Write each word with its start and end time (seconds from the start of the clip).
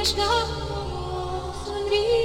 Krishna, 0.00 0.24
Hare 1.66 2.19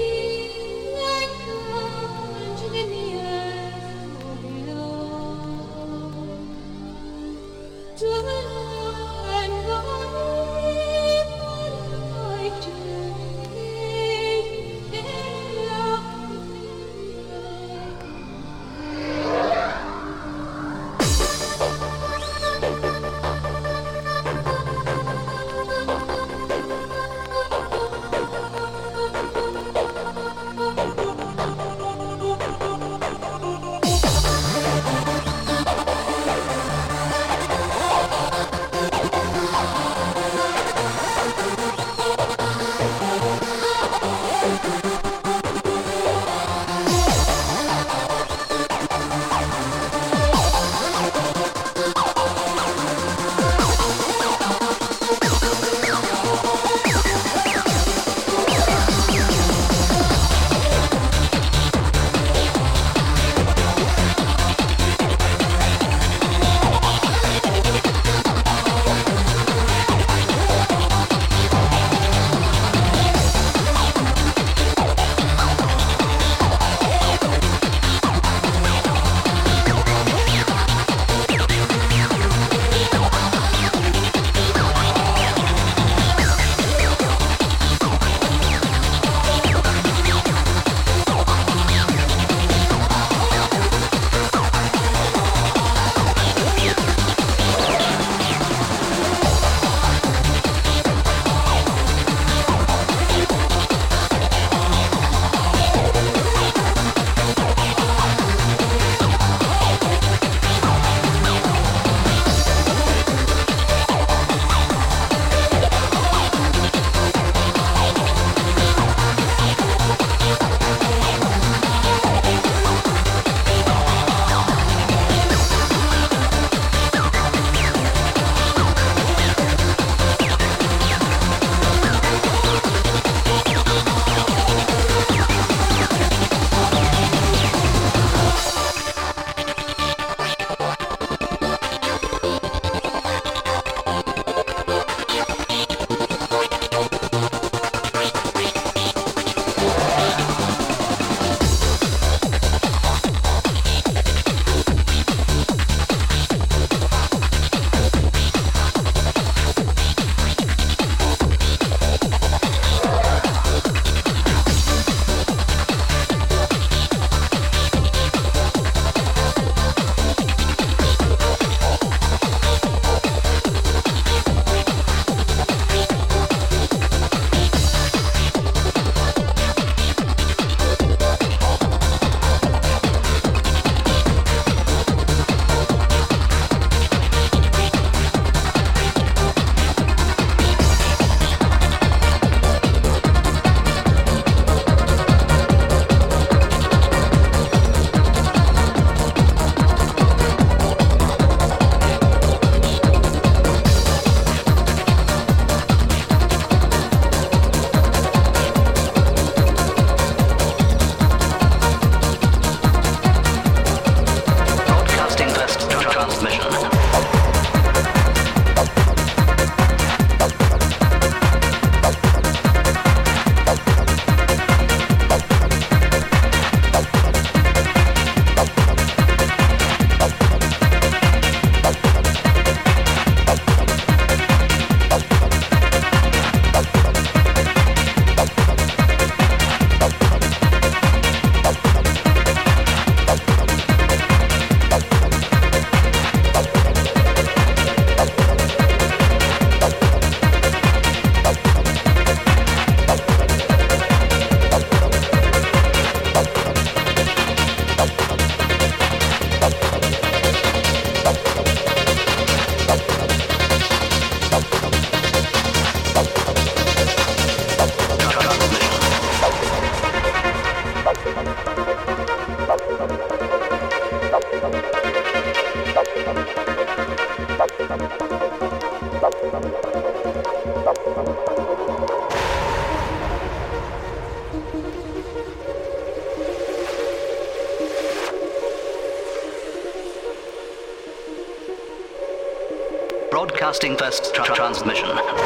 Broadcasting 293.45 293.77
first 293.77 294.11
tra- 294.15 294.33
transmission. 294.33 295.24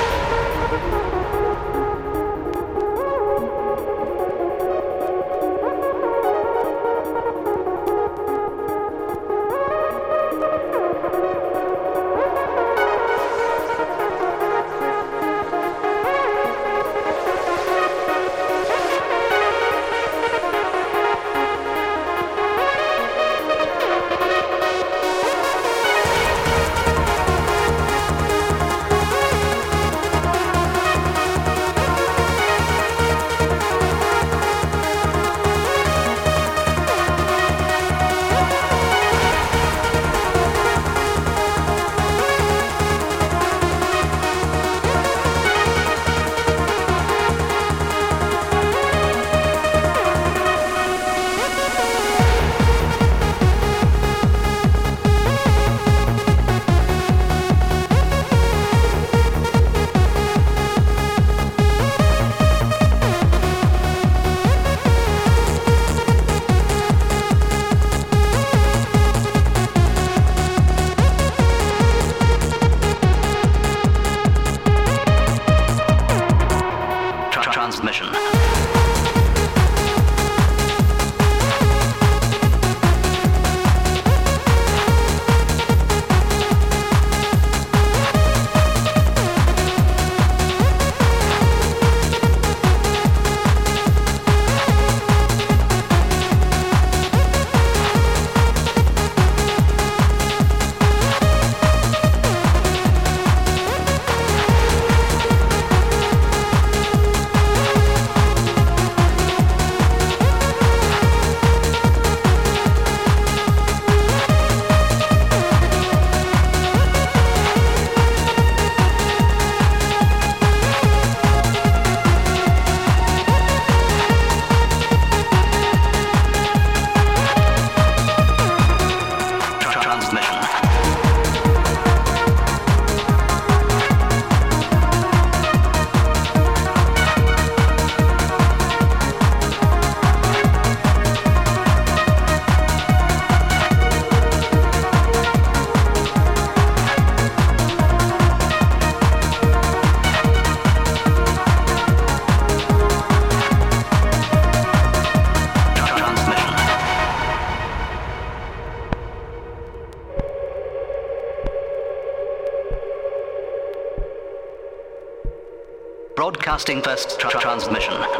Broadcasting 166.59 166.81
first 166.81 167.17
tra- 167.17 167.39
transmission. 167.39 168.18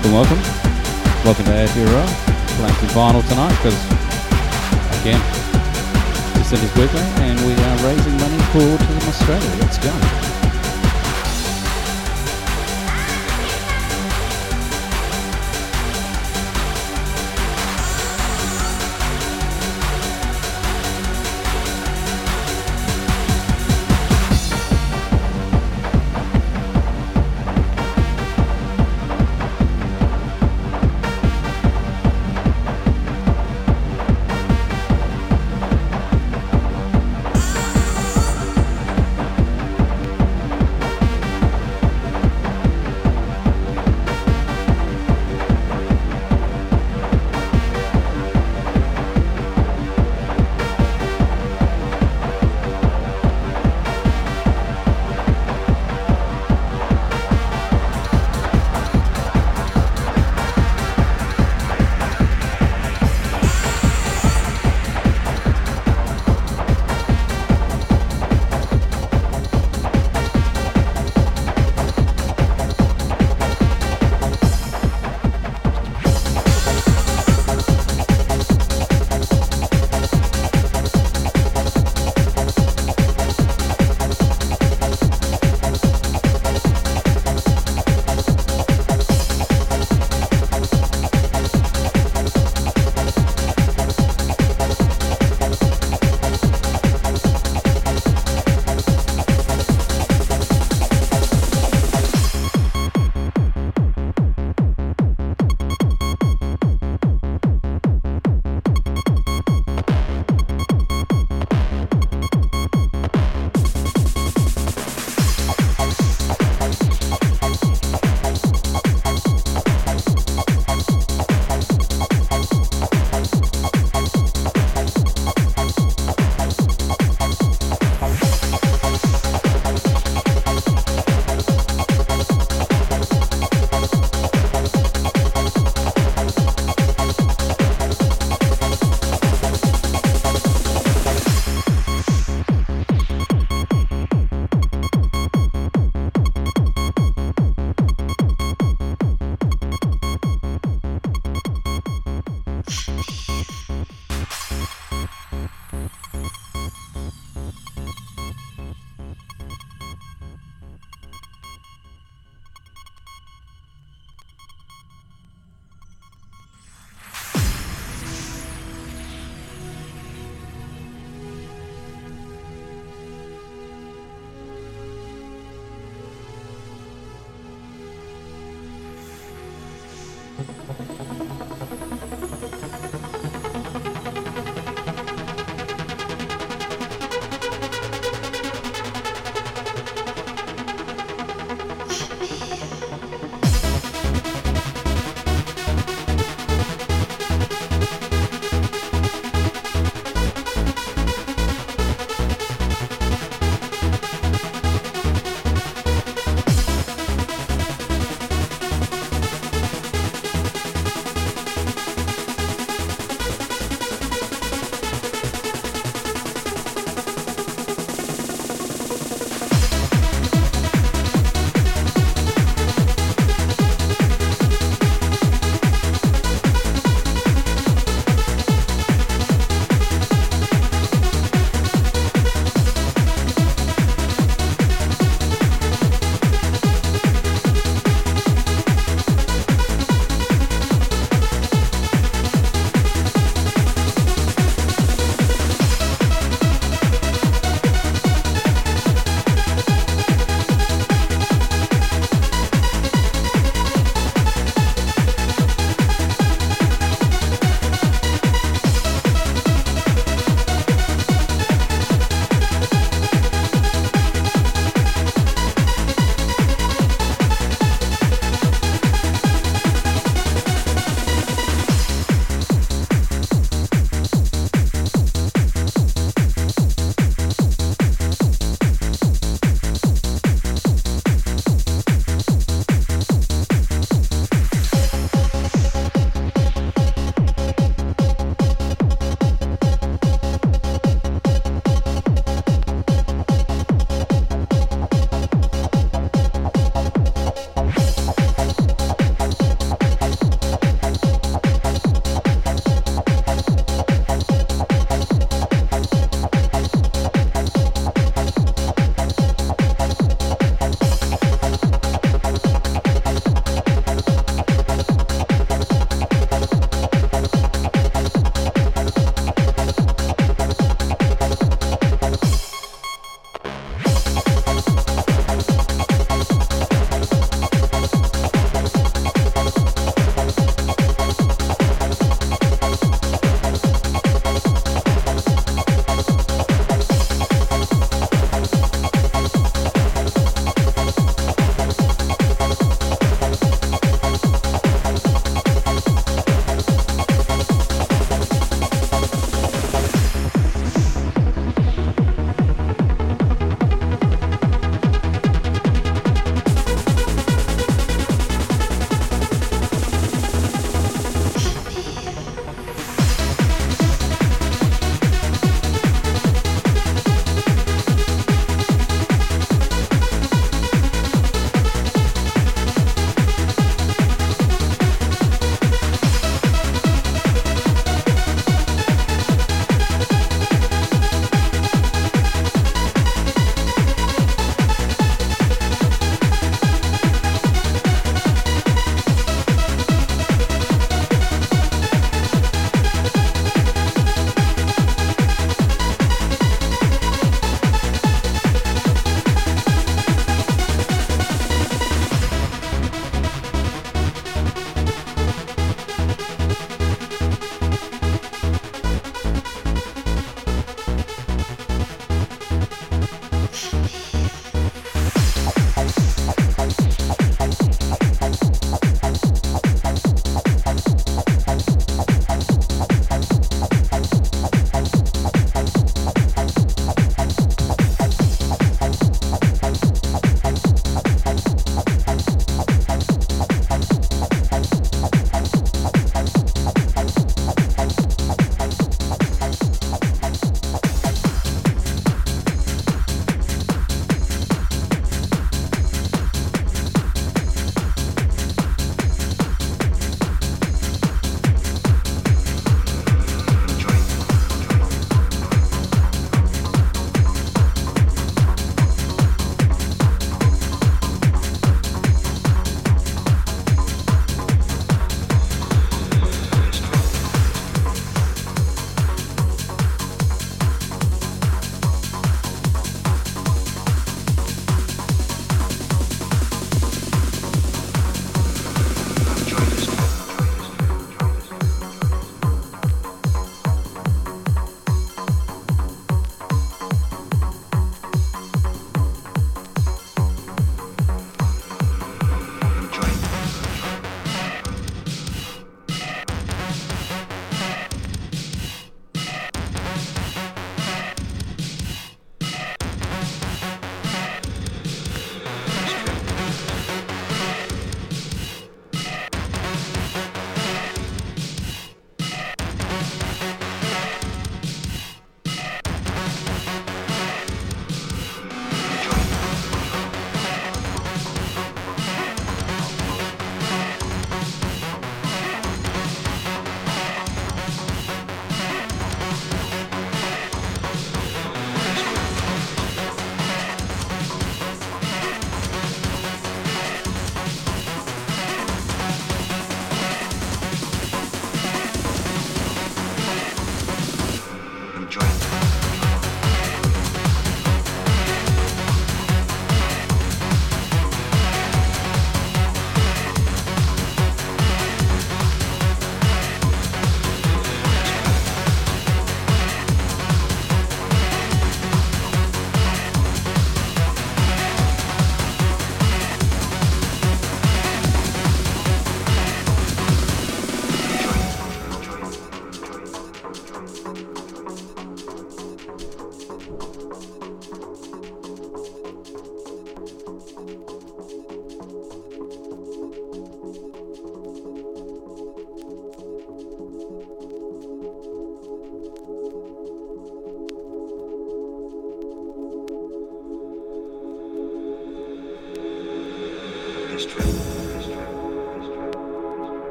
Welcome, 0.00 0.14
welcome. 0.14 1.24
Welcome 1.26 1.44
to 1.44 1.50
Aotearoa. 1.50 2.06
Playing 2.56 2.74
some 2.76 2.88
vinyl 2.88 3.28
tonight 3.28 3.54
because, 3.56 3.76
again, 5.02 5.20
December's 6.38 6.74
Weekly 6.74 7.02
and 7.20 7.38
we 7.40 7.52
are 7.52 7.76
raising 7.84 8.16
money 8.16 8.38
for 8.50 9.08
Australia. 9.10 9.56
Let's 9.60 9.76
go. 9.76 10.19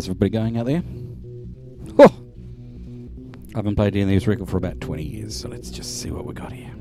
How's 0.00 0.08
everybody 0.08 0.30
going 0.30 0.56
out 0.56 0.64
there? 0.64 0.82
Oh! 1.98 2.08
I 3.54 3.58
haven't 3.58 3.76
played 3.76 3.94
any 3.94 4.04
of 4.04 4.08
these 4.08 4.26
records 4.26 4.50
for 4.50 4.56
about 4.56 4.80
20 4.80 5.02
years, 5.02 5.38
so 5.38 5.50
let's 5.50 5.70
just 5.70 6.00
see 6.00 6.10
what 6.10 6.24
we 6.24 6.32
got 6.32 6.52
here. 6.52 6.72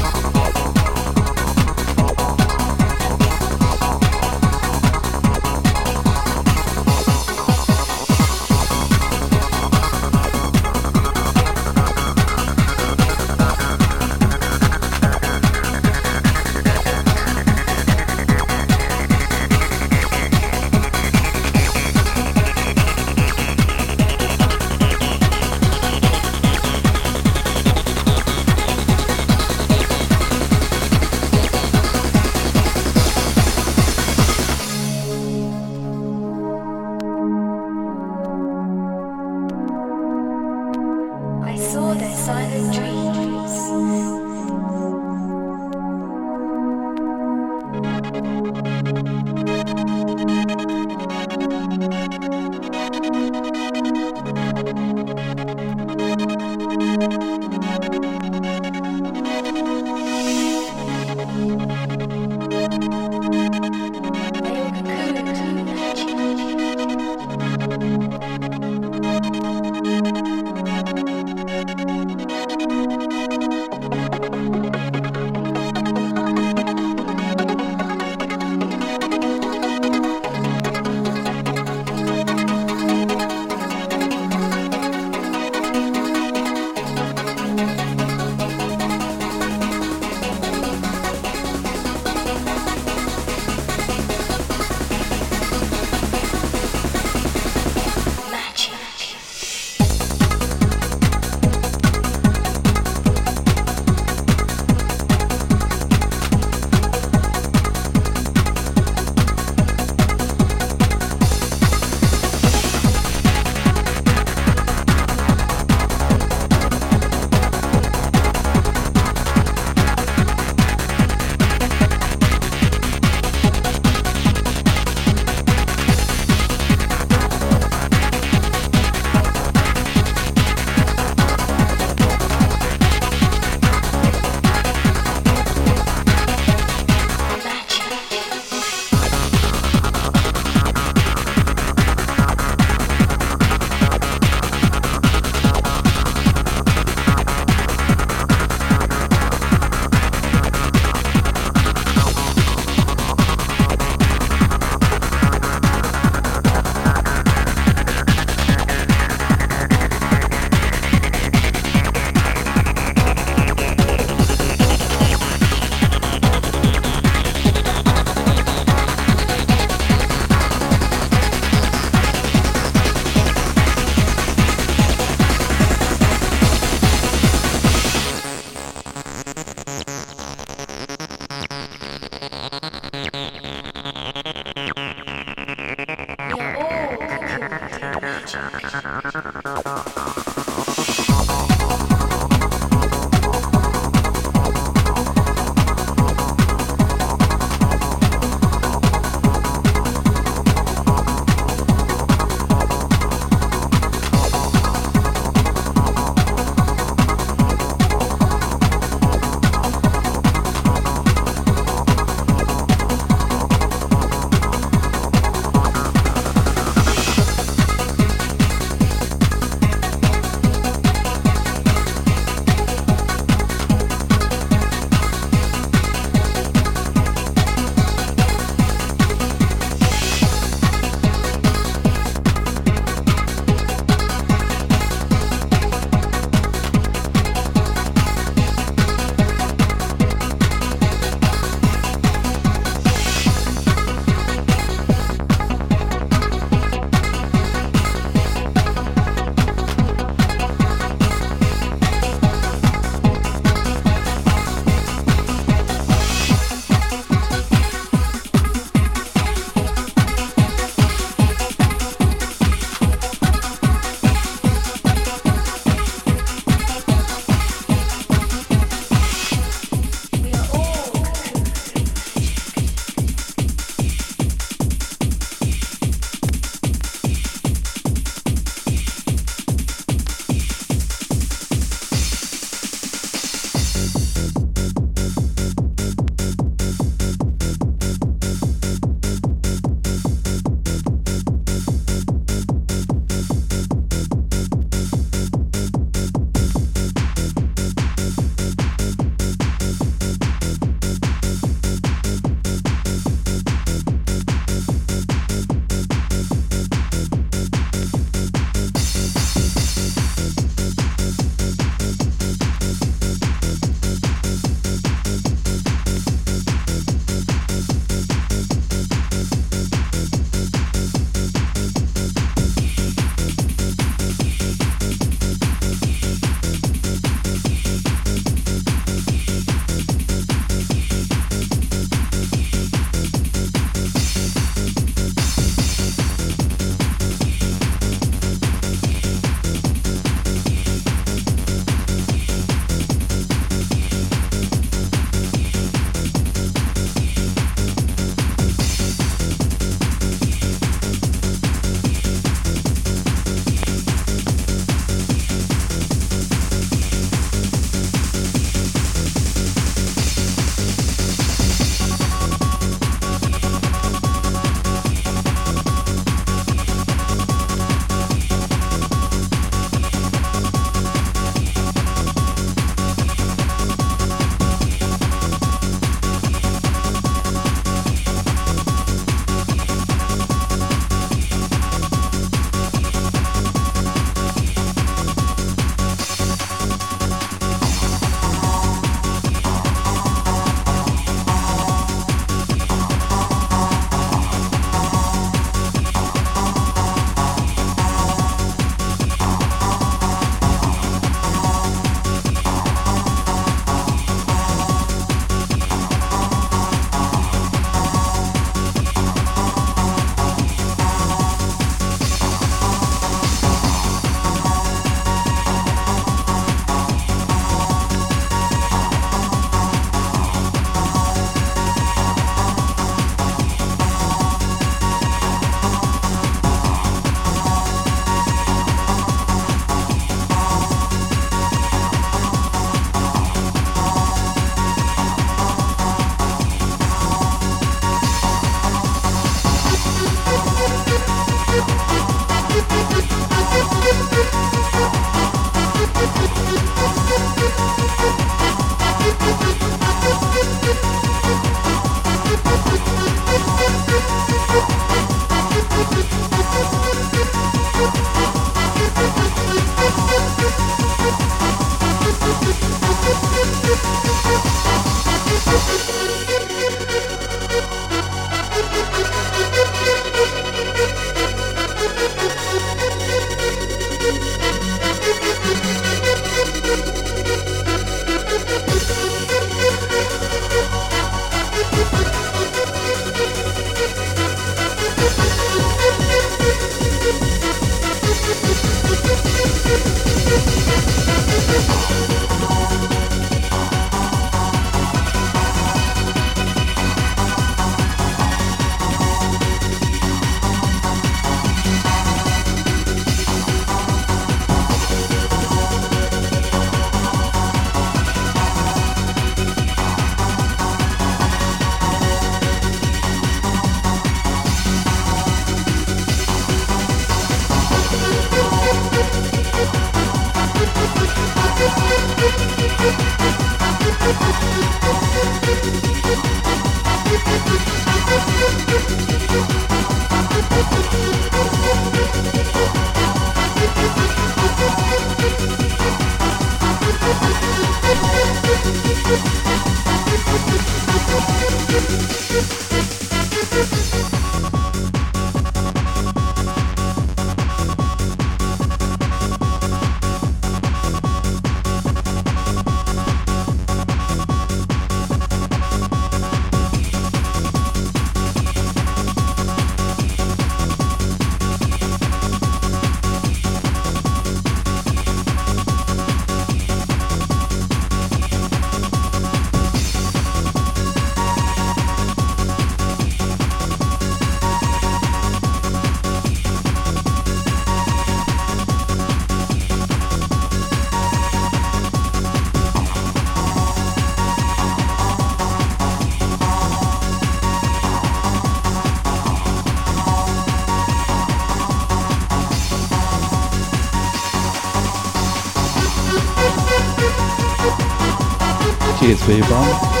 Cheers 599.25 599.45
for 599.45 600.00